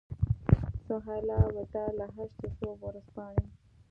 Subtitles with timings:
[0.87, 3.45] سهیلا وداع له هشت صبح ورځپاڼې.